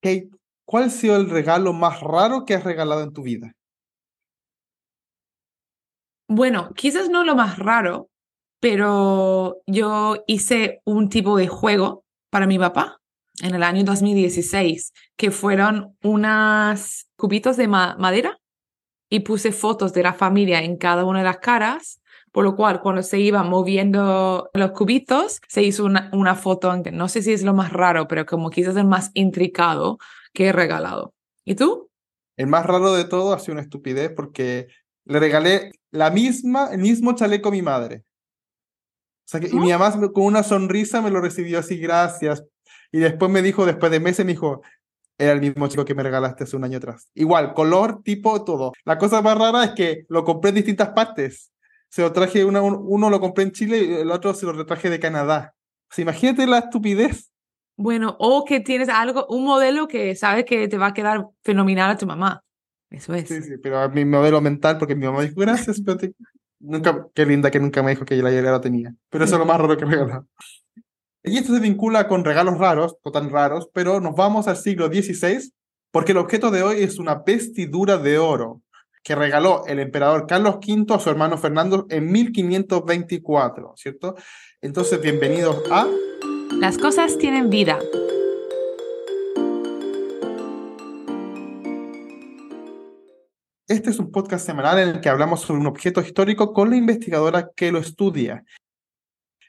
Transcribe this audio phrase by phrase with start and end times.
[0.00, 0.30] Kate,
[0.64, 3.52] ¿cuál ha sido el regalo más raro que has regalado en tu vida?
[6.28, 8.08] Bueno, quizás no lo más raro,
[8.60, 13.00] pero yo hice un tipo de juego para mi papá
[13.42, 18.38] en el año 2016, que fueron unos cubitos de madera
[19.10, 21.99] y puse fotos de la familia en cada una de las caras,
[22.32, 27.08] por lo cual cuando se iban moviendo los cubitos, se hizo una, una foto, no
[27.08, 29.98] sé si es lo más raro, pero como quizás el más intricado
[30.32, 31.14] que he regalado.
[31.44, 31.90] ¿Y tú?
[32.36, 34.68] El más raro de todo ha sido una estupidez porque
[35.04, 38.04] le regalé la misma, el mismo chaleco a mi madre.
[39.24, 42.44] O sea que, Y mi mamá con una sonrisa me lo recibió así, gracias.
[42.92, 44.62] Y después me dijo, después de meses, me dijo,
[45.18, 47.10] era el mismo chico que me regalaste hace un año atrás.
[47.14, 48.72] Igual, color, tipo, todo.
[48.84, 51.52] La cosa más rara es que lo compré en distintas partes.
[51.90, 54.88] Se lo traje, una, uno lo compré en Chile y el otro se lo retraje
[54.88, 55.54] de Canadá.
[55.90, 57.30] O sea, imagínate la estupidez.
[57.76, 61.90] Bueno, o que tienes algo, un modelo que sabes que te va a quedar fenomenal
[61.90, 62.44] a tu mamá.
[62.90, 63.28] Eso es.
[63.28, 65.98] Sí, sí, pero a mi modelo mental, porque mi mamá dijo, gracias, pero
[66.60, 68.94] nunca, qué linda que nunca me dijo que la ya la tenía.
[69.08, 70.26] Pero eso es lo más raro que me regaló.
[71.22, 74.86] Y esto se vincula con regalos raros, no tan raros, pero nos vamos al siglo
[74.86, 75.52] XVI,
[75.90, 78.62] porque el objeto de hoy es una vestidura de oro
[79.02, 84.14] que regaló el emperador Carlos V a su hermano Fernando en 1524, ¿cierto?
[84.60, 85.86] Entonces, bienvenidos a...
[86.58, 87.78] Las cosas tienen vida.
[93.66, 96.76] Este es un podcast semanal en el que hablamos sobre un objeto histórico con la
[96.76, 98.44] investigadora que lo estudia.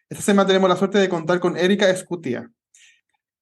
[0.08, 2.48] Esta semana tenemos la suerte de contar con Erika Escutia.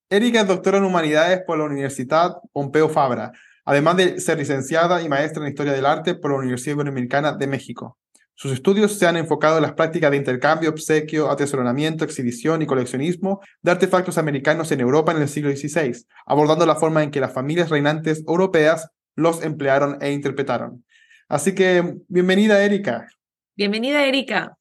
[0.10, 3.32] Erika es doctora en Humanidades por la Universidad Pompeu Fabra,
[3.70, 7.45] además de ser licenciada y maestra en Historia del Arte por la Universidad Iberoamericana de
[7.45, 8.00] México.
[8.34, 13.42] Sus estudios se han enfocado en las prácticas de intercambio, obsequio, atesoramiento, exhibición y coleccionismo
[13.62, 17.31] de artefactos americanos en Europa en el siglo XVI, abordando la forma en que las
[17.31, 20.84] familias reinantes europeas los emplearon e interpretaron.
[21.28, 23.07] Así que, bienvenida, Erika.
[23.56, 24.57] Bienvenida, Erika.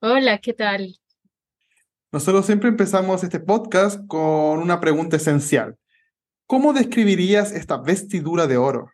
[0.00, 0.96] Hola, ¿qué tal?
[2.10, 5.76] Nosotros siempre empezamos este podcast con una pregunta esencial.
[6.46, 8.90] ¿Cómo describirías esta vestidura de oro?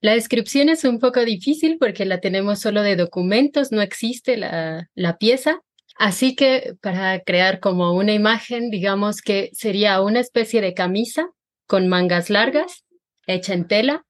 [0.00, 4.90] La descripción es un poco difícil porque la tenemos solo de documentos, no existe la,
[4.94, 5.60] la pieza.
[5.96, 11.28] Así que para crear como una imagen, digamos que sería una especie de camisa
[11.66, 12.84] con mangas largas,
[13.26, 14.04] hecha en tela.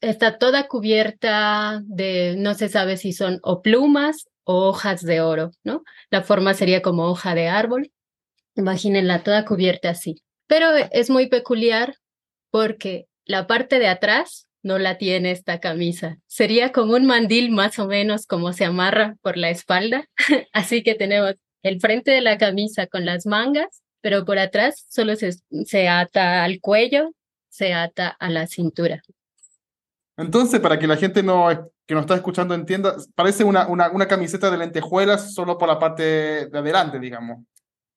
[0.00, 5.84] Está toda cubierta de, no se sabe si son o plumas hojas de oro, ¿no?
[6.10, 7.92] La forma sería como hoja de árbol.
[8.56, 10.22] Imagínenla toda cubierta así.
[10.46, 11.96] Pero es muy peculiar
[12.50, 16.18] porque la parte de atrás no la tiene esta camisa.
[16.26, 20.08] Sería como un mandil más o menos como se amarra por la espalda.
[20.52, 25.16] así que tenemos el frente de la camisa con las mangas, pero por atrás solo
[25.16, 25.32] se,
[25.64, 27.12] se ata al cuello,
[27.48, 29.02] se ata a la cintura.
[30.16, 31.48] Entonces, para que la gente no,
[31.86, 35.78] que nos está escuchando entienda, parece una, una, una camiseta de lentejuelas solo por la
[35.78, 37.44] parte de adelante, digamos.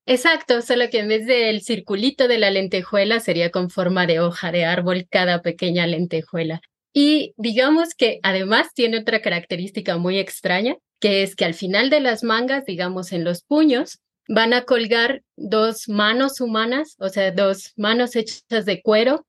[0.05, 4.51] Exacto, solo que en vez del circulito de la lentejuela sería con forma de hoja
[4.51, 6.61] de árbol cada pequeña lentejuela.
[6.93, 11.99] Y digamos que además tiene otra característica muy extraña, que es que al final de
[11.99, 17.73] las mangas, digamos en los puños, van a colgar dos manos humanas, o sea, dos
[17.75, 19.25] manos hechas de cuero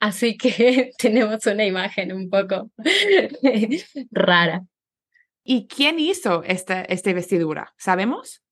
[0.00, 2.70] Así que tenemos una imagen un poco
[4.10, 4.64] rara.
[5.44, 7.74] ¿Y quién hizo esta, esta vestidura?
[7.76, 8.42] ¿Sabemos?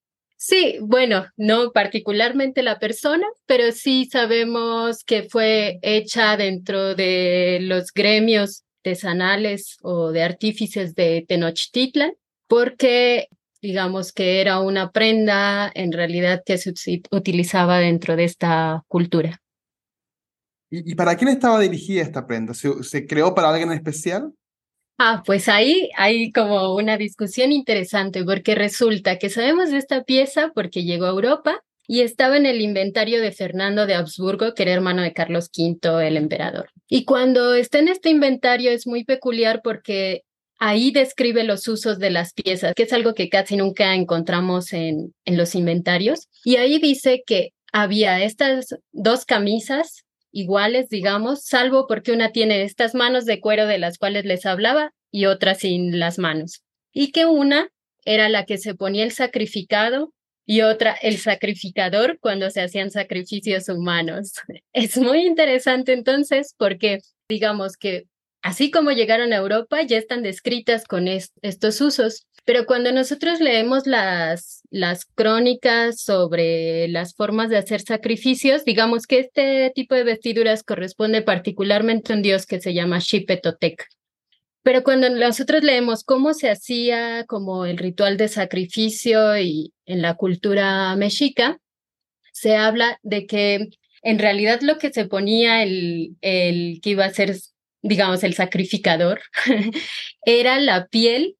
[0.41, 7.91] Sí, bueno, no particularmente la persona, pero sí sabemos que fue hecha dentro de los
[7.91, 12.13] gremios artesanales o de artífices de Tenochtitlan,
[12.47, 13.27] porque
[13.61, 16.73] digamos que era una prenda en realidad que se
[17.11, 19.41] utilizaba dentro de esta cultura.
[20.69, 22.53] ¿Y, para quién estaba dirigida esta prenda?
[22.53, 24.31] ¿Se, creó para alguien especial?
[25.01, 30.51] Ah, pues ahí hay como una discusión interesante porque resulta que sabemos de esta pieza
[30.53, 34.73] porque llegó a Europa y estaba en el inventario de Fernando de Habsburgo, que era
[34.73, 36.69] hermano de Carlos V, el emperador.
[36.89, 40.23] Y cuando está en este inventario es muy peculiar porque
[40.59, 45.15] ahí describe los usos de las piezas, que es algo que casi nunca encontramos en,
[45.23, 46.27] en los inventarios.
[46.43, 52.95] Y ahí dice que había estas dos camisas iguales, digamos, salvo porque una tiene estas
[52.95, 56.63] manos de cuero de las cuales les hablaba y otra sin las manos.
[56.91, 57.69] Y que una
[58.05, 60.13] era la que se ponía el sacrificado
[60.45, 64.33] y otra el sacrificador cuando se hacían sacrificios humanos.
[64.73, 66.99] Es muy interesante entonces porque
[67.29, 68.05] digamos que
[68.41, 73.85] así como llegaron a Europa ya están descritas con estos usos, Pero cuando nosotros leemos
[73.85, 80.63] las, las crónicas sobre las formas de hacer sacrificios, digamos que este tipo de vestiduras
[80.63, 83.85] corresponde particularmente a un dios que se llama Xipetotec.
[84.63, 90.15] Pero cuando nosotros leemos cómo se hacía como el ritual de sacrificio y en la
[90.15, 91.59] cultura mexica,
[92.33, 93.69] se habla de que
[94.01, 97.35] en realidad lo que se ponía el, el que iba a ser,
[97.83, 99.21] digamos, el sacrificador,
[100.25, 101.35] era la piel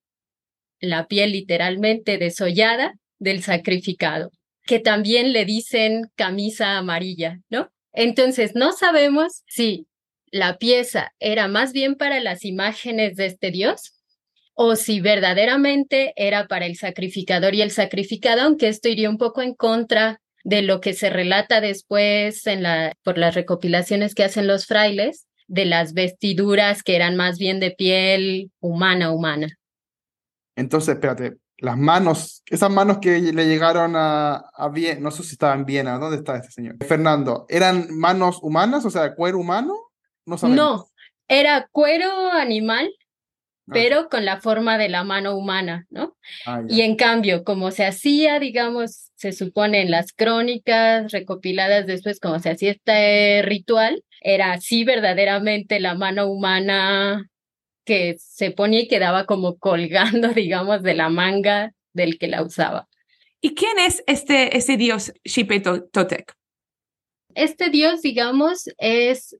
[0.79, 4.31] la piel literalmente desollada del sacrificado,
[4.65, 7.69] que también le dicen camisa amarilla, ¿no?
[7.93, 9.87] Entonces, no sabemos si
[10.31, 13.93] la pieza era más bien para las imágenes de este Dios
[14.53, 19.41] o si verdaderamente era para el sacrificador y el sacrificado, aunque esto iría un poco
[19.41, 22.43] en contra de lo que se relata después
[23.03, 27.71] por las recopilaciones que hacen los frailes, de las vestiduras que eran más bien de
[27.71, 29.58] piel humana, humana.
[30.59, 35.31] Entonces, espérate, las manos, esas manos que le llegaron a, a Viena, no sé si
[35.31, 36.75] estaban en Viena, ¿dónde está este señor?
[36.88, 39.73] Fernando, ¿eran manos humanas, o sea, cuero humano?
[40.25, 40.89] No, no
[41.29, 43.71] era cuero animal, ah.
[43.71, 46.17] pero con la forma de la mano humana, ¿no?
[46.45, 52.19] Ah, y en cambio, como se hacía, digamos, se supone en las crónicas recopiladas después,
[52.19, 57.29] como se hacía este ritual, era así verdaderamente la mano humana
[57.89, 62.88] que se ponía y quedaba como colgando, digamos, de la manga del que la usaba.
[63.41, 65.12] ¿Y quién es este, ese dios
[65.91, 66.36] Totec?
[67.33, 69.36] Este dios, digamos, es,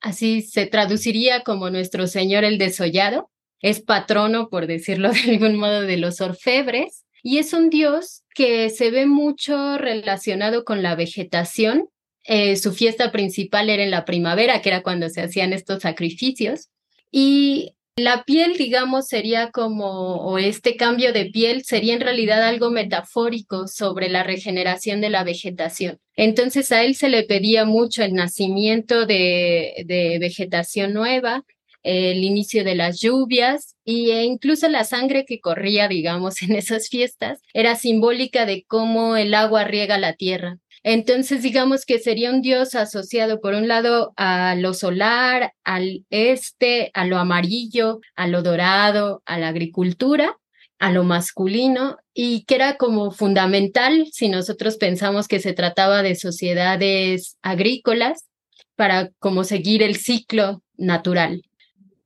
[0.00, 5.80] así se traduciría como nuestro señor el desollado, es patrono, por decirlo de algún modo,
[5.80, 11.88] de los orfebres, y es un dios que se ve mucho relacionado con la vegetación.
[12.26, 16.68] Eh, su fiesta principal era en la primavera, que era cuando se hacían estos sacrificios.
[17.10, 22.70] Y la piel, digamos, sería como, o este cambio de piel sería en realidad algo
[22.70, 25.98] metafórico sobre la regeneración de la vegetación.
[26.16, 31.44] Entonces a él se le pedía mucho el nacimiento de, de vegetación nueva,
[31.82, 37.40] el inicio de las lluvias e incluso la sangre que corría, digamos, en esas fiestas
[37.54, 40.58] era simbólica de cómo el agua riega la tierra.
[40.82, 46.90] Entonces, digamos que sería un dios asociado, por un lado, a lo solar, al este,
[46.94, 50.36] a lo amarillo, a lo dorado, a la agricultura,
[50.78, 56.14] a lo masculino, y que era como fundamental si nosotros pensamos que se trataba de
[56.14, 58.28] sociedades agrícolas
[58.76, 61.42] para como seguir el ciclo natural.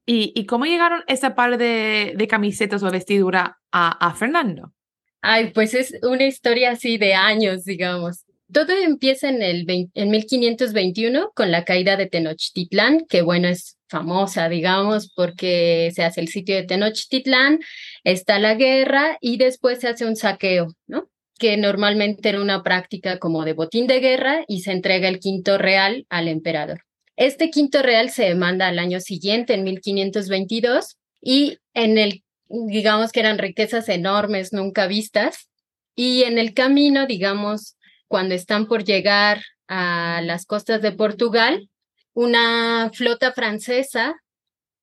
[0.05, 4.73] ¿Y, cómo llegaron esa par de, camisetas o vestidura a, a Fernando?
[5.21, 8.25] Ay, pues es una historia así de años, digamos.
[8.53, 14.49] Todo empieza en, el en 1521 con la caída de Tenochtitlán, que bueno, es famosa,
[14.49, 17.61] digamos, porque se hace el sitio de Tenochtitlán,
[18.05, 21.09] está la guerra y después se hace un saqueo, ¿no?
[21.43, 25.59] que normalmente era una práctica como de botín de guerra y se entrega el quinto
[25.59, 26.85] real al emperador.
[27.17, 33.19] Este quinto real se demanda al año siguiente, en 1522, y en el, digamos que
[33.19, 35.49] eran riquezas enormes, nunca vistas,
[35.97, 37.77] y en el camino, digamos,
[38.13, 41.71] cuando están por llegar a las costas de Portugal,
[42.13, 44.21] una flota francesa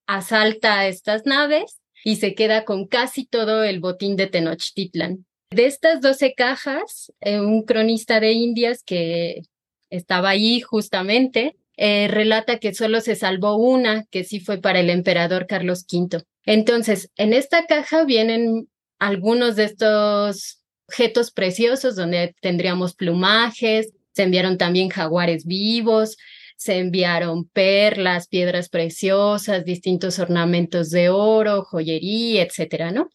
[0.08, 5.28] asalta estas naves y se queda con casi todo el botín de Tenochtitlan.
[5.52, 9.44] De estas 12 cajas, eh, un cronista de Indias que
[9.92, 14.90] estaba ahí justamente, eh, relata que solo se salvó una, que sí fue para el
[14.90, 16.24] emperador Carlos V.
[16.48, 20.59] Entonces, en esta caja vienen algunos de estos
[20.90, 26.18] objetos preciosos donde tendríamos plumajes, se enviaron también jaguares vivos,
[26.58, 33.10] se enviaron perlas, piedras preciosas, distintos ornamentos de oro, joyería, etcétera, ¿no?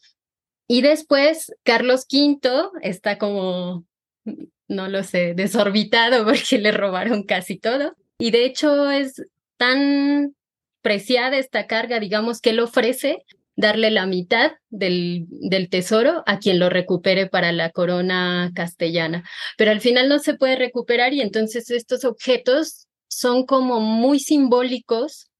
[0.68, 3.84] Y después Carlos V está como,
[4.68, 7.96] no lo sé, desorbitado porque le robaron casi todo.
[8.18, 9.22] Y de hecho es
[9.56, 10.34] tan
[10.80, 13.24] preciada esta carga, digamos, que él ofrece
[13.56, 19.24] darle la mitad del, del, tesoro a quien lo recupere para la corona castellana.
[19.56, 25.30] Pero al final no se puede recuperar y entonces estos objetos son como muy simbólicos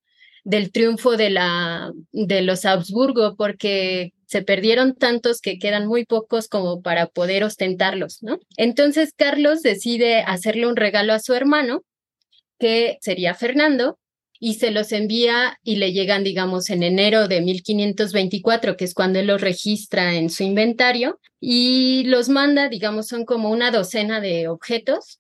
[0.45, 6.49] del triunfo de, la, de los Habsburgo porque se perdieron tantos que quedan muy pocos
[6.49, 8.39] como para poder ostentarlos, ¿no?
[8.57, 11.83] Entonces Carlos decide hacerle un regalo a su hermano,
[12.59, 13.99] que sería Fernando,
[14.45, 19.19] y se los envía y le llegan, digamos, en enero de 1524, que es cuando
[19.19, 24.49] él los registra en su inventario, y los manda, digamos, son como una docena de
[24.49, 25.19] objetos,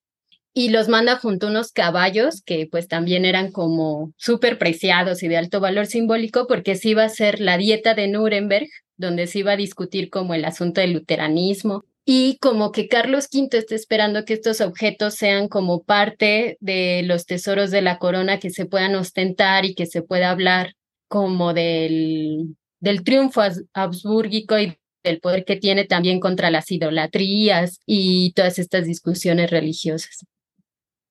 [0.53, 5.29] y los manda junto a unos caballos que pues también eran como súper preciados y
[5.29, 9.39] de alto valor simbólico, porque sí iba a ser la dieta de Nuremberg donde se
[9.39, 14.25] iba a discutir como el asunto del luteranismo y como que Carlos V está esperando
[14.25, 18.95] que estos objetos sean como parte de los tesoros de la corona que se puedan
[18.95, 20.75] ostentar y que se pueda hablar
[21.09, 23.41] como del, del triunfo
[23.73, 30.27] habsburgico y del poder que tiene también contra las idolatrías y todas estas discusiones religiosas.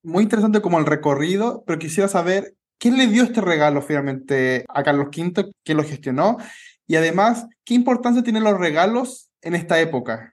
[0.03, 4.83] Muy interesante como el recorrido, pero quisiera saber quién le dio este regalo finalmente a
[4.83, 6.37] Carlos V, quién lo gestionó
[6.85, 10.32] y además qué importancia tienen los regalos en esta época.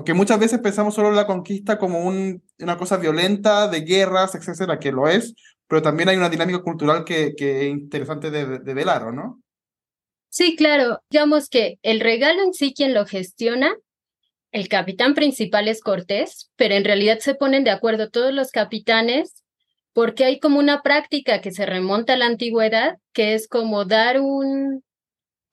[0.00, 4.78] Porque muchas veces pensamos solo en la conquista como una cosa violenta, de guerras, etcétera,
[4.78, 5.34] que lo es,
[5.68, 9.42] pero también hay una dinámica cultural que, es interesante de, velar, ¿no?
[10.30, 11.02] Sí, claro.
[11.10, 13.76] Digamos que el regalo en sí, quien lo gestiona,
[14.52, 19.44] el capitán principal es Cortés, pero en realidad se ponen de acuerdo todos los capitanes
[19.92, 24.18] porque hay como una práctica que se remonta a la antigüedad, que es como dar
[24.22, 24.82] un,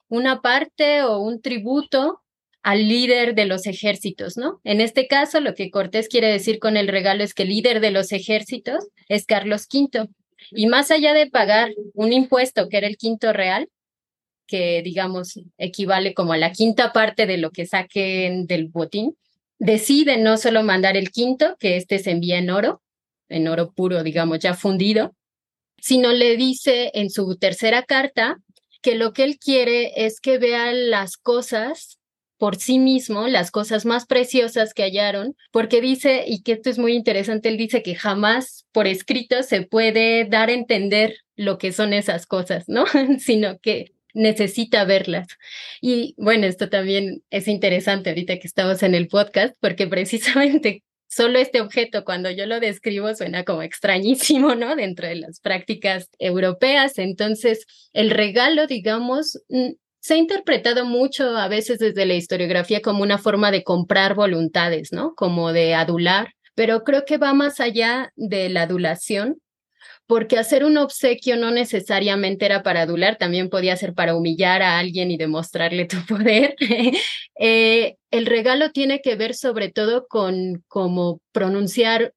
[0.08, 2.22] una parte o un tributo
[2.62, 4.60] al líder de los ejércitos, ¿no?
[4.64, 7.80] En este caso, lo que Cortés quiere decir con el regalo es que el líder
[7.80, 10.08] de los ejércitos es Carlos V.
[10.50, 13.68] Y más allá de pagar un impuesto, que era el quinto real,
[14.46, 19.16] que digamos equivale como a la quinta parte de lo que saquen del botín,
[19.58, 22.82] decide no solo mandar el quinto, que este se envía en oro,
[23.28, 25.14] en oro puro, digamos, ya fundido,
[25.80, 28.38] sino le dice en su tercera carta
[28.82, 31.97] que lo que él quiere es que vean las cosas
[32.38, 36.78] por sí mismo las cosas más preciosas que hallaron, porque dice, y que esto es
[36.78, 41.72] muy interesante, él dice que jamás por escrito se puede dar a entender lo que
[41.72, 42.84] son esas cosas, ¿no?
[43.18, 45.28] Sino que necesita verlas.
[45.80, 51.38] Y bueno, esto también es interesante ahorita que estamos en el podcast, porque precisamente solo
[51.38, 54.76] este objeto, cuando yo lo describo, suena como extrañísimo, ¿no?
[54.76, 56.98] Dentro de las prácticas europeas.
[56.98, 59.40] Entonces, el regalo, digamos,
[60.08, 64.90] se ha interpretado mucho a veces desde la historiografía como una forma de comprar voluntades,
[64.90, 65.14] ¿no?
[65.14, 69.36] Como de adular, pero creo que va más allá de la adulación,
[70.06, 74.78] porque hacer un obsequio no necesariamente era para adular, también podía ser para humillar a
[74.78, 76.56] alguien y demostrarle tu poder.
[77.38, 82.14] Eh, el regalo tiene que ver sobre todo con como pronunciar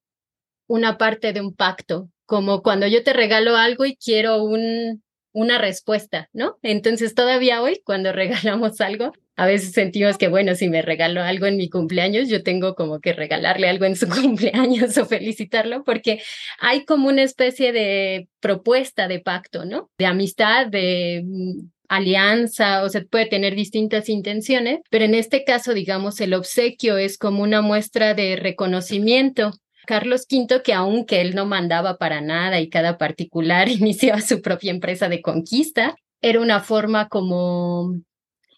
[0.66, 5.58] una parte de un pacto, como cuando yo te regalo algo y quiero un, una
[5.58, 6.58] respuesta, ¿no?
[6.62, 11.46] Entonces todavía hoy, cuando regalamos algo, a veces sentimos que, bueno, si me regalo algo
[11.46, 16.22] en mi cumpleaños, yo tengo como que regalarle algo en su cumpleaños o felicitarlo, porque
[16.58, 19.90] hay como una especie de propuesta de pacto, ¿no?
[19.98, 25.74] De amistad, de mm, alianza, o sea, puede tener distintas intenciones, pero en este caso,
[25.74, 29.52] digamos, el obsequio es como una muestra de reconocimiento
[29.86, 34.70] Carlos V, que aunque él no mandaba para nada y cada particular iniciaba su propia
[34.70, 37.94] empresa de conquista, era una forma como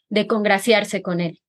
[0.09, 1.40] de congraciarse con él.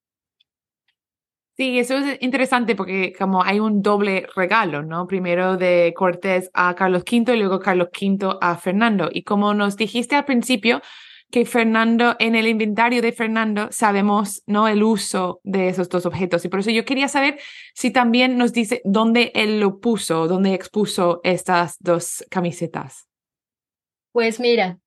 [1.58, 5.08] Sí, eso es interesante porque como hay un doble regalo, ¿no?
[5.08, 9.10] Primero de Cortés a Carlos V y luego Carlos V a Fernando.
[9.10, 10.82] Y como nos dijiste al principio,
[11.36, 14.70] que Fernando, en el inventario de Fernando, sabemos ¿no?
[14.70, 16.46] el uso de esos dos objetos.
[16.46, 17.38] Y por eso yo quería saber
[17.74, 23.10] si también nos dice dónde él lo puso, dónde expuso estas dos camisetas.
[24.14, 24.80] Pues mira,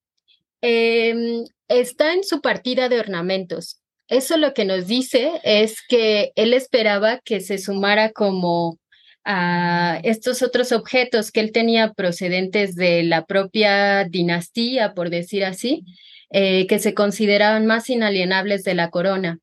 [0.61, 3.83] em, está en su partida de ornamentos.
[4.07, 8.79] Eso lo que nos dice es que él esperaba que se sumara como
[9.23, 15.85] a estos otros objetos que él tenía procedentes de la propia dinastía, por decir así,
[16.31, 19.39] eh, que se consideraban más inalienables de la corona.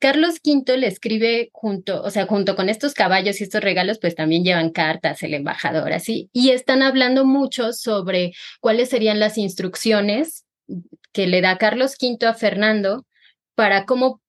[0.00, 4.14] Carlos V le escribe junto, o sea, junto con estos caballos y estos regalos, pues
[4.14, 10.44] también llevan cartas el embajador, así, y están hablando mucho sobre cuáles serían las instrucciones
[11.12, 13.06] que le da Carlos V a Fernando
[13.56, 14.20] para cómo,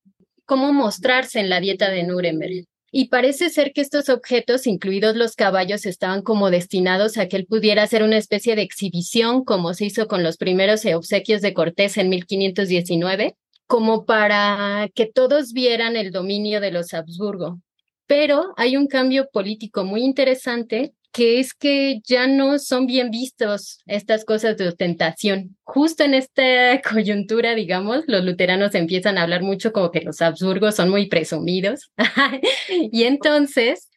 [0.45, 2.65] cómo mostrarse en la dieta de Nuremberg.
[2.91, 7.45] Y parece ser que estos objetos, incluidos los caballos, estaban como destinados a que él
[7.45, 11.97] pudiera hacer una especie de exhibición, como se hizo con los primeros obsequios de Cortés
[11.97, 13.35] en 1519,
[13.67, 17.61] como para que todos vieran el dominio de los Habsburgo.
[18.07, 23.79] Pero hay un cambio político muy interesante que es que ya no son bien vistos
[23.85, 25.57] estas cosas de ostentación.
[25.63, 30.75] Justo en esta coyuntura, digamos, los luteranos empiezan a hablar mucho como que los Habsburgos
[30.75, 31.91] son muy presumidos.
[32.69, 33.89] y entonces,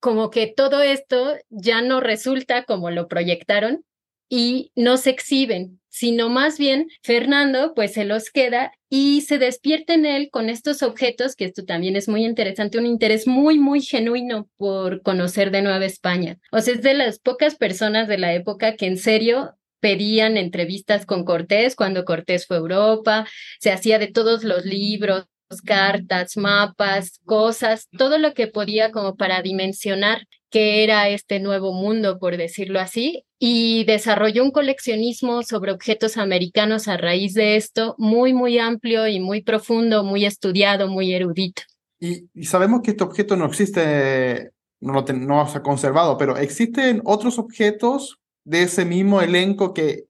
[0.00, 3.84] como que todo esto ya no resulta como lo proyectaron
[4.28, 9.94] y no se exhiben, sino más bien Fernando pues se los queda y se despierta
[9.94, 13.82] en él con estos objetos, que esto también es muy interesante, un interés muy, muy
[13.82, 16.38] genuino por conocer de Nueva España.
[16.50, 21.06] O sea, es de las pocas personas de la época que en serio pedían entrevistas
[21.06, 23.26] con Cortés cuando Cortés fue a Europa,
[23.60, 25.26] se hacía de todos los libros,
[25.64, 32.18] cartas, mapas, cosas, todo lo que podía como para dimensionar qué era este nuevo mundo,
[32.18, 38.34] por decirlo así, y desarrolló un coleccionismo sobre objetos americanos a raíz de esto, muy,
[38.34, 41.62] muy amplio y muy profundo, muy estudiado, muy erudito.
[41.98, 45.06] Y, sabemos que este objeto no existe, no,
[45.48, 50.04] se ha conservado, pero ¿existen otros objetos de ese mismo elenco que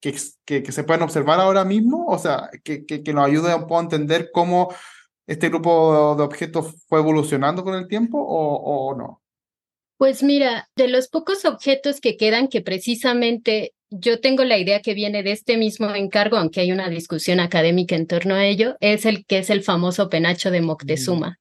[0.00, 0.12] que,
[0.64, 4.74] que, se pueden observar ahora mismo, o sea, que, que, nos ayude a entender cómo
[5.28, 9.21] este grupo de objetos fue evolucionando con el tiempo o, o no.
[10.02, 14.94] Pues mira, de los pocos objetos que quedan que precisamente yo tengo la idea que
[14.94, 19.06] viene de este mismo encargo, aunque hay una discusión académica en torno a ello, es
[19.06, 21.38] el que es el famoso penacho de Moctezuma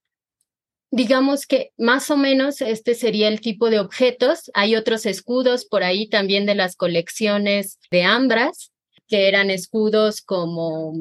[0.92, 4.52] digamos que más o menos este sería el tipo de objetos.
[4.54, 8.72] Hay otros escudos por ahí también de las colecciones de Ambras,
[9.08, 10.94] que eran escudos como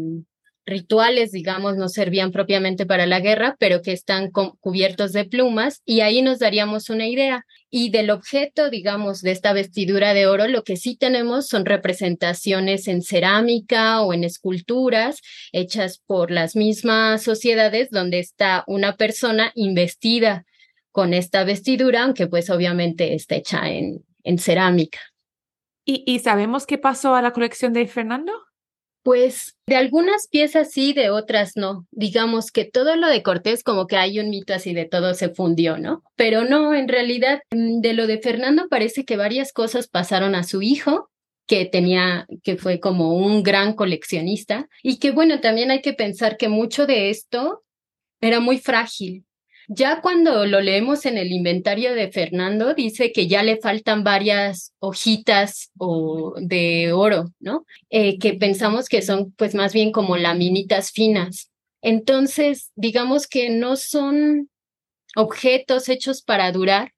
[0.70, 6.00] rituales, digamos, no servían propiamente para la guerra, pero que están cubiertos de plumas y
[6.00, 7.44] ahí nos daríamos una idea.
[7.68, 12.88] Y del objeto, digamos, de esta vestidura de oro, lo que sí tenemos son representaciones
[12.88, 15.20] en cerámica o en esculturas
[15.52, 20.44] hechas por las mismas sociedades donde está una persona investida
[20.90, 24.98] con esta vestidura, aunque pues obviamente está hecha en, en cerámica.
[25.84, 28.32] ¿Y, ¿Y sabemos qué pasó a la colección de Fernando?
[29.02, 31.86] Pues de algunas piezas sí, de otras no.
[31.90, 35.30] Digamos que todo lo de Cortés como que hay un mito así de todo se
[35.30, 36.02] fundió, ¿no?
[36.16, 40.42] Pero no, en realidad mm, de lo de Fernando parece que varias cosas pasaron a
[40.42, 41.10] su hijo
[41.46, 46.36] que tenía, que fue como un gran coleccionista y que bueno, también hay que pensar
[46.36, 47.64] que mucho de esto
[48.20, 49.24] era muy frágil,
[49.72, 54.74] ya cuando lo leemos en el inventario de Fernando, dice que ya le faltan varias
[54.80, 57.64] hojitas o de oro, ¿no?
[57.88, 61.52] Eh, que pensamos que son pues más bien como laminitas finas.
[61.82, 64.50] Entonces, digamos que no son
[65.14, 66.92] objetos hechos para durar,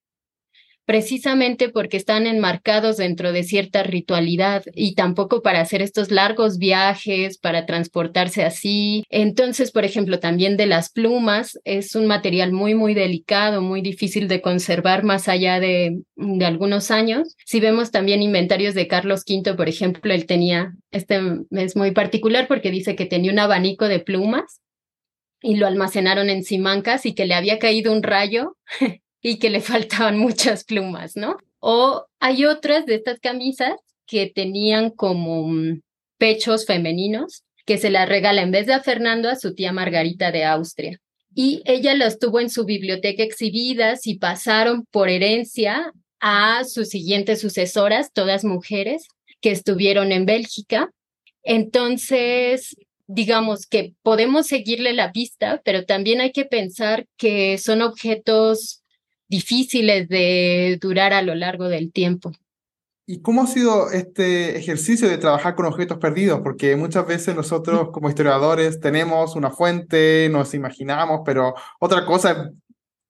[0.85, 7.38] precisamente porque están enmarcados dentro de cierta ritualidad y tampoco para hacer estos largos viajes,
[7.38, 9.05] para transportarse así.
[9.09, 14.29] Entonces, por ejemplo, también de las plumas, es un material muy, muy delicado, muy difícil
[14.29, 17.37] de conservar más allá de, de algunos años.
[17.45, 22.49] Si vemos también inventarios de Carlos V, por ejemplo, él tenía, este es muy particular
[22.49, 24.61] porque dice que tenía un abanico de plumas
[25.40, 28.57] y lo almacenaron en Simancas y que le había caído un rayo
[29.23, 31.39] y que le faltaban muchas plumas, ¿no?
[31.61, 35.81] O hay otras de estas camisas que tenían como mm,
[36.19, 40.33] pechos femeninos que se las regala en vez de a Fernando a su tía Margarita
[40.33, 40.99] de Austria.
[41.35, 47.41] Y ella los tuvo en su biblioteca exhibidas y pasaron por herencia a sus siguientes
[47.41, 49.07] sucesoras, todas mujeres
[49.41, 50.91] que estuvieron en Bélgica.
[51.43, 58.82] Entonces, digamos que podemos seguirle la pista, pero también hay que pensar que son objetos
[59.33, 62.33] difíciles de durar a lo largo del tiempo.
[63.07, 66.40] ¿Y cómo ha sido este ejercicio de trabajar con objetos perdidos?
[66.42, 72.38] Porque muchas veces nosotros como historiadores tenemos una fuente, nos imaginamos, pero otra cosa es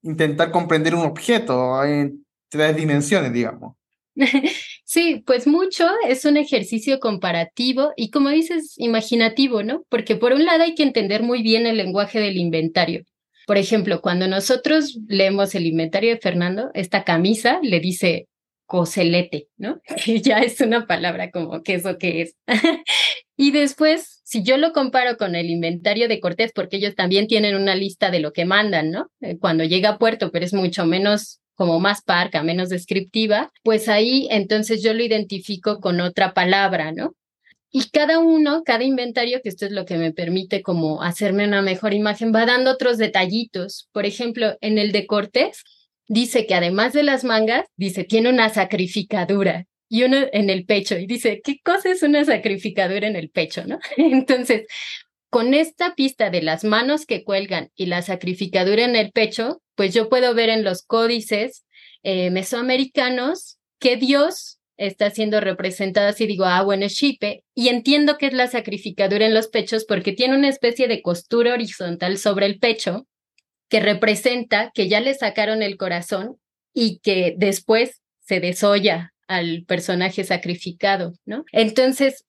[0.02, 3.74] intentar comprender un objeto en tres dimensiones, digamos.
[4.84, 9.84] Sí, pues mucho es un ejercicio comparativo y como dices, imaginativo, ¿no?
[9.88, 13.02] Porque por un lado hay que entender muy bien el lenguaje del inventario.
[13.46, 18.28] Por ejemplo, cuando nosotros leemos el inventario de Fernando, esta camisa le dice
[18.66, 19.80] coselete, ¿no?
[20.04, 22.36] Que ya es una palabra como que eso que es.
[23.36, 27.54] y después, si yo lo comparo con el inventario de Cortés, porque ellos también tienen
[27.54, 29.10] una lista de lo que mandan, ¿no?
[29.20, 33.88] Eh, cuando llega a puerto, pero es mucho menos como más parca, menos descriptiva, pues
[33.88, 37.14] ahí entonces yo lo identifico con otra palabra, ¿no?
[37.74, 41.62] Y cada uno, cada inventario, que esto es lo que me permite como hacerme una
[41.62, 43.88] mejor imagen, va dando otros detallitos.
[43.92, 45.64] Por ejemplo, en el de Cortés,
[46.06, 50.98] dice que además de las mangas, dice, tiene una sacrificadura y uno en el pecho.
[50.98, 53.64] Y dice, ¿qué cosa es una sacrificadura en el pecho?
[53.66, 53.78] ¿No?
[53.96, 54.66] Entonces,
[55.30, 59.94] con esta pista de las manos que cuelgan y la sacrificadura en el pecho, pues
[59.94, 61.64] yo puedo ver en los códices
[62.02, 68.18] eh, mesoamericanos que Dios está siendo representada así, digo, ah, bueno, es Shipe, y entiendo
[68.18, 72.46] que es la sacrificadura en los pechos porque tiene una especie de costura horizontal sobre
[72.46, 73.06] el pecho
[73.68, 76.36] que representa que ya le sacaron el corazón
[76.74, 81.44] y que después se desolla al personaje sacrificado, ¿no?
[81.52, 82.24] Entonces,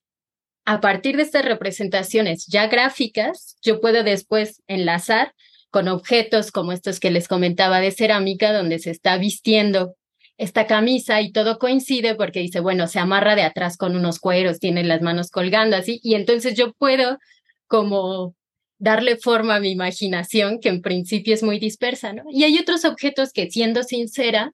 [0.64, 5.34] a partir de estas representaciones ya gráficas, yo puedo después enlazar
[5.70, 9.96] con objetos como estos que les comentaba de cerámica, donde se está vistiendo
[10.36, 14.58] esta camisa y todo coincide porque dice, bueno, se amarra de atrás con unos cueros,
[14.58, 17.18] tiene las manos colgando así, y entonces yo puedo
[17.66, 18.34] como
[18.78, 22.24] darle forma a mi imaginación, que en principio es muy dispersa, ¿no?
[22.30, 24.52] Y hay otros objetos que, siendo sincera,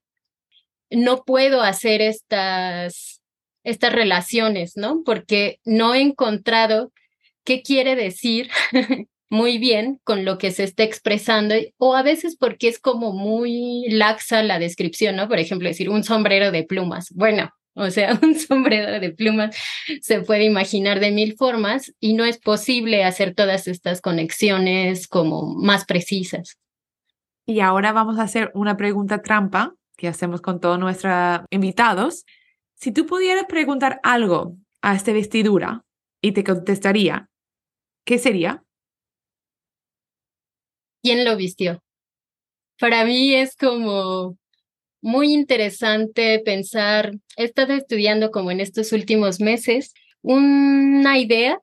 [0.90, 3.22] no puedo hacer estas,
[3.64, 5.02] estas relaciones, ¿no?
[5.04, 6.92] Porque no he encontrado
[7.44, 8.50] qué quiere decir
[9.30, 13.88] muy bien con lo que se está expresando, o a veces porque es como muy
[13.88, 15.28] laxa la descripción, ¿no?
[15.28, 17.10] Por ejemplo, decir un sombrero de plumas.
[17.14, 19.56] Bueno, o sea, un sombrero de plumas
[20.02, 25.54] se puede imaginar de mil formas y no es posible hacer todas estas conexiones como
[25.54, 26.58] más precisas.
[27.46, 32.24] Y ahora vamos a hacer una pregunta trampa que hacemos con todos nuestros invitados.
[32.74, 35.84] Si tú pudieras preguntar algo a esta vestidura
[36.20, 37.28] y te contestaría,
[38.04, 38.62] ¿qué sería?
[41.02, 41.82] ¿Quién lo vistió?
[42.78, 44.36] Para mí es como
[45.02, 51.58] muy interesante pensar, he estado estudiando como en estos últimos meses una idea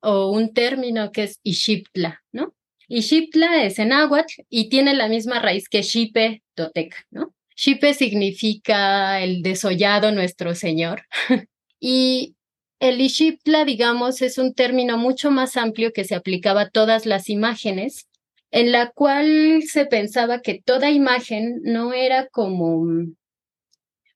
[0.00, 2.54] o un término que es Ixiptla, ¿no?
[2.88, 7.34] Ixiptla es en náhuatl y tiene la misma raíz que Xipe Totec, ¿no?
[7.56, 11.02] Xipe significa el desollado nuestro Señor.
[11.80, 12.34] y
[12.80, 17.30] el Ixiptla, digamos, es un término mucho más amplio que se aplicaba a todas las
[17.30, 18.08] imágenes
[18.54, 22.86] en la cual se pensaba que toda imagen no era como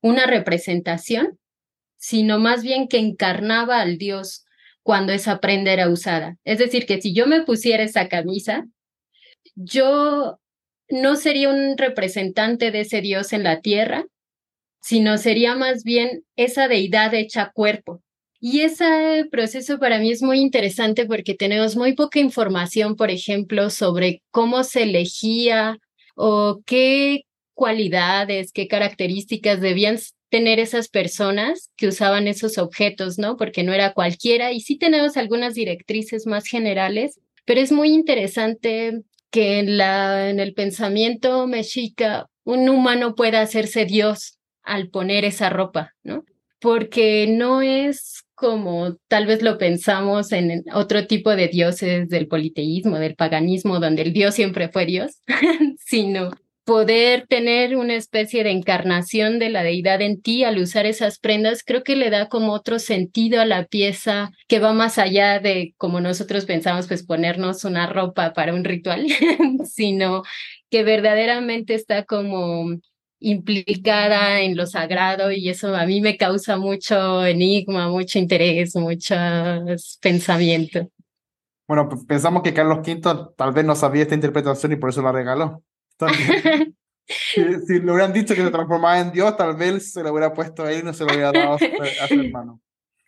[0.01, 1.41] una representación,
[1.97, 4.45] sino más bien que encarnaba al Dios
[4.85, 6.37] cuando esa prenda era usada.
[6.45, 8.65] Es decir, que si yo me pusiera esa camisa,
[9.57, 10.39] yo
[10.89, 14.07] no sería un representante de ese Dios en la tierra,
[14.81, 18.05] sino sería más bien esa deidad hecha cuerpo,
[18.41, 23.71] y ese proceso para mí es muy interesante porque tenemos muy poca información, por ejemplo,
[23.71, 25.79] sobre cómo se elegía
[26.15, 27.23] o qué
[27.55, 29.99] cualidades, qué características debían
[30.29, 33.37] tener esas personas que usaban esos objetos, ¿no?
[33.37, 39.03] Porque no era cualquiera y sí tenemos algunas directrices más generales, pero es muy interesante
[39.31, 45.51] que en, la, en el pensamiento mexica un humano pueda hacerse Dios al poner esa
[45.51, 46.25] ropa, ¿no?
[46.61, 52.99] Porque no es como tal vez lo pensamos en otro tipo de dioses del politeísmo,
[52.99, 55.19] del paganismo, donde el dios siempre fue Dios,
[55.85, 56.31] sino
[56.65, 61.65] poder tener una especie de encarnación de la deidad en ti al usar esas prendas,
[61.65, 65.75] creo que le da como otro sentido a la pieza que va más allá de
[65.79, 69.07] como nosotros pensamos, pues ponernos una ropa para un ritual,
[69.65, 70.23] sino
[70.71, 72.67] que verdaderamente está como
[73.21, 79.99] implicada en lo sagrado y eso a mí me causa mucho enigma, mucho interés, muchos
[80.01, 80.87] pensamientos.
[81.67, 83.01] Bueno, pensamos que Carlos V
[83.37, 85.63] tal vez no sabía esta interpretación y por eso la regaló.
[87.07, 90.65] si, le hubieran dicho que se transformaba en Dios, tal vez se lo hubiera puesto
[90.65, 92.61] a él y no se lo hubiera dado a su hermano.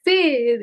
[0.05, 0.13] Sí,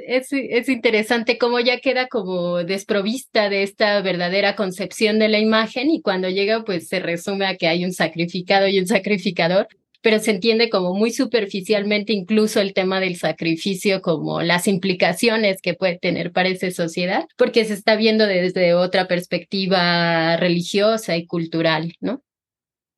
[0.07, 5.91] es, es interesante cómo ya queda como desprovista de esta verdadera concepción de la imagen
[5.91, 9.67] y cuando llega pues se resume a que hay un sacrificado y un sacrificador,
[10.01, 15.75] pero se entiende como muy superficialmente incluso el tema del sacrificio como las implicaciones que
[15.75, 21.93] puede tener para esa sociedad, porque se está viendo desde otra perspectiva religiosa y cultural,
[21.99, 22.23] ¿no?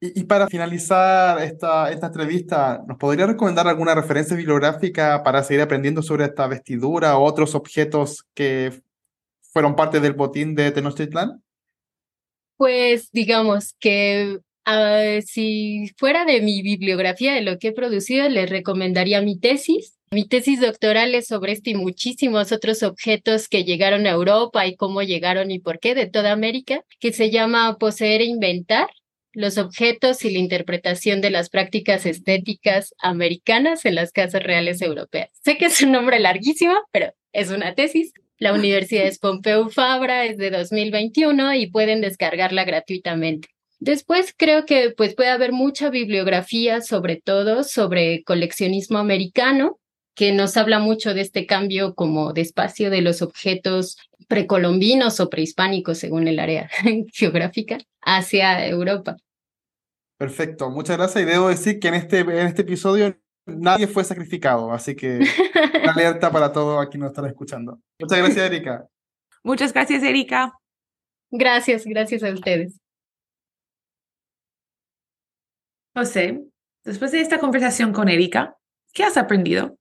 [0.01, 6.01] Y, para finalizar esta, esta entrevista, ¿nos podría recomendar alguna referencia bibliográfica para seguir aprendiendo
[6.01, 8.81] sobre esta vestidura o otros objetos que
[9.41, 11.43] fueron parte del botín de Tenochtitlan?
[12.55, 18.49] Pues digamos que ah, si fuera de mi bibliografía de lo que he producido, les
[18.49, 19.97] recomendaría mi tesis.
[20.12, 24.77] Mi tesis doctoral es sobre este y muchísimos otros objetos que llegaron a Europa y
[24.77, 28.88] cómo llegaron y por qué de toda América, que se llama Poseer e Inventar
[29.34, 35.30] los objetos y la interpretación de las prácticas estéticas americanas en las casas reales europeas.
[35.44, 38.13] Sé que es un nombre larguísimo, pero es una tesis.
[38.38, 43.50] La Universidad es Pompeu Fabra, es de 2021 y pueden descargarla gratuitamente.
[43.80, 49.80] Después creo que pues puede haber mucha bibliografía, sobre todo sobre coleccionismo americano,
[50.19, 55.29] que nos habla mucho de este cambio como de espacio de los objetos precolombinos o
[55.29, 56.69] prehispánicos, según el área
[57.13, 59.15] geográfica, hacia Europa.
[60.17, 61.23] Perfecto, muchas gracias.
[61.23, 65.19] Y debo decir que en este, en este episodio nadie fue sacrificado, así que
[65.89, 67.79] alerta para todos aquí nos están escuchando.
[67.97, 68.89] Muchas gracias, Erika.
[69.41, 70.51] Muchas gracias, Erika.
[71.32, 72.77] Gracias, gracias a ustedes.
[75.95, 76.43] José,
[76.84, 78.58] después de esta conversación con Erika,
[78.91, 79.79] ¿qué has aprendido?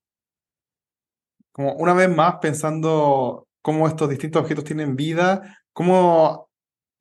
[1.59, 6.49] Como una vez más pensando cómo estos distintos objetos tienen vida, cómo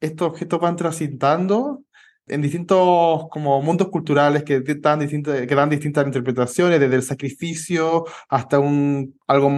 [0.01, 1.83] estos objetos van transitando
[2.25, 8.05] en distintos como mundos culturales que dan, distintas, que dan distintas interpretaciones, desde el sacrificio
[8.29, 9.51] hasta un, algo,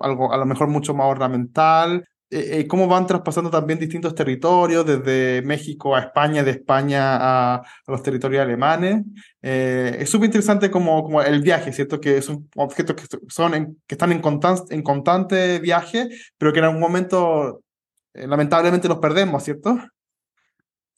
[0.00, 4.84] algo a lo mejor mucho más ornamental, eh, eh, cómo van traspasando también distintos territorios,
[4.84, 7.16] desde México a España, de España
[7.56, 9.04] a, los territorios alemanes.
[9.40, 12.00] Eh, es súper interesante como, como el viaje, ¿cierto?
[12.00, 16.66] Que son objetos que, son que están en, constante, en constante viaje, pero que en
[16.66, 17.62] algún momento
[18.12, 19.78] lamentablemente los perdemos, ¿cierto?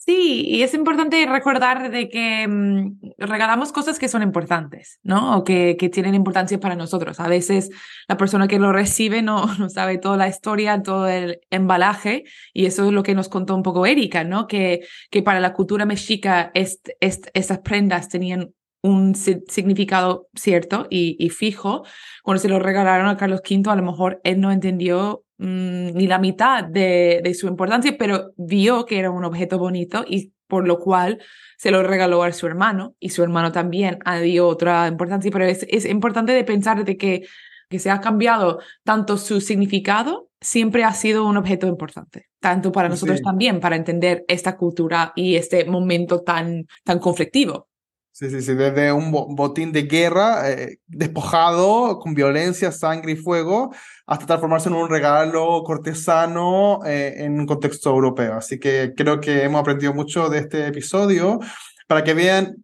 [0.03, 5.37] Sí, y es importante recordar de que mm, regalamos cosas que son importantes, ¿no?
[5.37, 7.21] O que, que, tienen importancia para nosotros.
[7.21, 7.69] A veces
[8.09, 12.65] la persona que lo recibe no, no sabe toda la historia, todo el embalaje, y
[12.65, 14.47] eso es lo que nos contó un poco Erika, ¿no?
[14.47, 21.85] Que, que para la cultura mexica estas prendas tenían un significado cierto y, y, fijo.
[22.23, 26.07] Cuando se lo regalaron a Carlos V, a lo mejor él no entendió Mm, ni
[26.07, 30.69] la mitad de, de, su importancia, pero vio que era un objeto bonito y por
[30.69, 31.19] lo cual
[31.57, 35.65] se lo regaló a su hermano y su hermano también dio otra importancia, pero es,
[35.71, 37.23] es importante de pensar de que,
[37.71, 42.91] que se ha cambiado tanto su significado, siempre ha sido un objeto importante, tanto para
[42.91, 47.70] nosotros también, para entender esta cultura y este momento tan, tan conflictivo.
[48.13, 53.75] Sí, sí, sí, desde un botín de guerra eh, despojado con violencia, sangre y fuego,
[54.07, 58.35] hasta transformarse en un regalo cortesano eh, en un contexto europeo.
[58.35, 61.39] Así que creo que hemos aprendido mucho de este episodio
[61.87, 62.57] para que vean,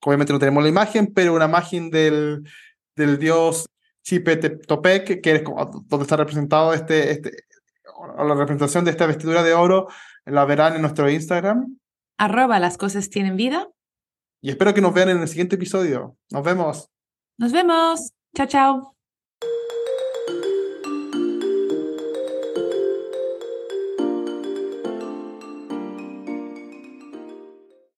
[0.00, 2.42] obviamente no tenemos la imagen, pero una imagen del,
[2.96, 3.66] del dios
[4.02, 7.32] Chipe Topec, que es donde está representado este, este,
[8.16, 9.88] la representación de esta vestidura de oro,
[10.24, 11.76] la verán en nuestro Instagram.
[12.18, 13.68] Arroba las cosas tienen vida.
[14.42, 16.16] Y espero que nos vean en el siguiente episodio.
[16.30, 16.90] Nos vemos.
[17.38, 18.12] Nos vemos.
[18.34, 18.96] Chao, chao.